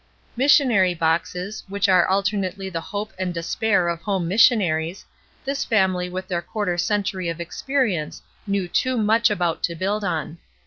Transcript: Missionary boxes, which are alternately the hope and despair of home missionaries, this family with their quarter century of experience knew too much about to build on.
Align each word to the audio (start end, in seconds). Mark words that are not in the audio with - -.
Missionary 0.35 0.95
boxes, 0.95 1.63
which 1.69 1.87
are 1.87 2.07
alternately 2.07 2.69
the 2.69 2.81
hope 2.81 3.13
and 3.19 3.31
despair 3.35 3.87
of 3.87 4.01
home 4.01 4.27
missionaries, 4.27 5.05
this 5.45 5.63
family 5.63 6.09
with 6.09 6.27
their 6.27 6.41
quarter 6.41 6.75
century 6.75 7.29
of 7.29 7.39
experience 7.39 8.23
knew 8.47 8.67
too 8.67 8.97
much 8.97 9.29
about 9.29 9.61
to 9.61 9.75
build 9.75 10.03
on. 10.03 10.39